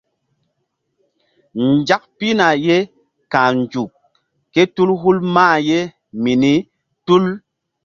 [1.73, 2.77] Nzak pihna ye
[3.31, 3.91] ka̧h nzuk
[4.53, 5.79] kétul hul mah ye
[6.23, 6.53] mini
[7.05, 7.23] tul.